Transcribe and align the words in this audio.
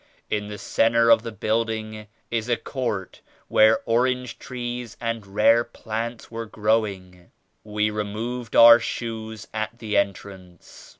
In 0.31 0.47
the 0.47 0.57
centre 0.57 1.11
of 1.11 1.21
the 1.21 1.31
building 1.31 2.07
is 2.31 2.49
a 2.49 2.57
court 2.57 3.21
where 3.49 3.81
orange 3.85 4.39
trees 4.39 4.97
and 4.99 5.27
rare 5.27 5.63
plants 5.63 6.31
were 6.31 6.47
growing. 6.47 7.29
We 7.63 7.91
re 7.91 8.03
moved 8.03 8.55
our 8.55 8.79
shoes 8.79 9.47
at 9.53 9.77
the 9.77 9.97
entrance. 9.97 10.89